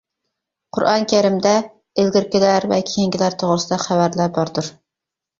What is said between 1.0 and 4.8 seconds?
كەرىمدە ئىلگىرىكىلەر ۋە كېيىنكىلەر توغرىسىدا خەۋەرلەر باردۇر.